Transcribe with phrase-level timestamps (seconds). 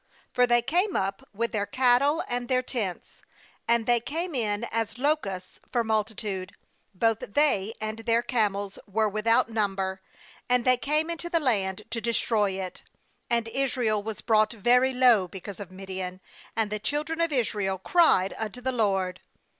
[0.33, 3.21] 5For they came up with their cattle and their tents,
[3.67, 6.53] and they came in as locusts for multitude;
[6.95, 10.01] both they and their camels were with out number;
[10.49, 12.81] and they came into the land to destroy it.
[13.29, 16.19] 6And Israel was brought very low because of Midian;
[16.55, 19.21] and the children of Israel cried unto the LORD.